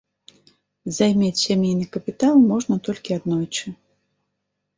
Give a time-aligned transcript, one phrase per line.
[0.97, 3.75] Займець сямейны капітал можна толькі аднойчы.